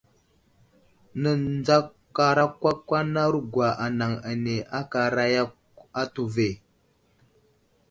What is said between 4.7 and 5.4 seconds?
aka aray